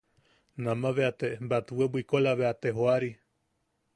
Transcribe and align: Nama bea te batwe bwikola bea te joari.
Nama 0.63 0.89
bea 0.95 1.11
te 1.19 1.27
batwe 1.49 1.83
bwikola 1.91 2.31
bea 2.39 2.53
te 2.61 2.69
joari. 2.77 3.11